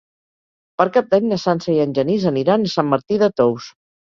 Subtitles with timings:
[0.81, 3.71] Per Cap d'Any na Sança i en Genís aniran a Sant Martí de Tous.